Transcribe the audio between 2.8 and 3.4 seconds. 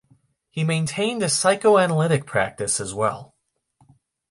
well.